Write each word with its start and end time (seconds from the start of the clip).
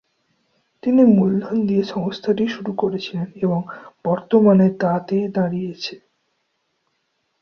তিনি 0.83 1.01
মূলধন 1.15 1.57
দিয়ে 1.67 1.83
সংস্থাটি 1.85 2.43
শুরু 2.47 2.71
করেছিলেন 2.73 3.27
এবং 3.35 3.59
বর্তমানে 4.05 4.67
তা 4.81 4.93
তে 5.07 5.17
দাঁড়িয়েছে। 5.35 5.95